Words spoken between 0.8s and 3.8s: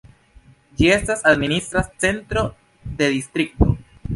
estas administra centro de distrikto.